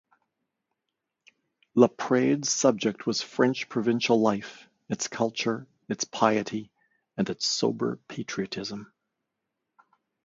[1.77, 6.71] Laprade's subject was French provincial life, its culture, its piety,
[7.17, 8.91] and its sober patriotism.